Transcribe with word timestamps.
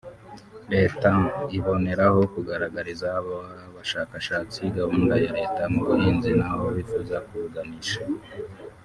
Leta 0.73 1.11
iboneraho 1.57 2.19
kugaragariza 2.33 3.07
aba 3.19 3.37
bashakashatsi 3.75 4.59
gahunda 4.77 5.13
ya 5.23 5.31
Leta 5.39 5.61
mu 5.73 5.81
buhinzi 5.87 6.31
n’aho 6.39 6.65
bifuza 6.77 7.15
kubuganisha 7.27 8.01